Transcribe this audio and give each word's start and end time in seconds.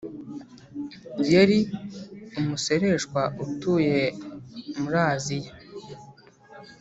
Yeri 1.31 1.59
umusoreshwa 2.39 3.21
utuye 3.43 3.99
muraziya. 4.79 5.51